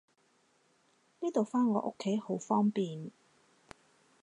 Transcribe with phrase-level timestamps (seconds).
[1.19, 3.11] 呢度返我屋企好方便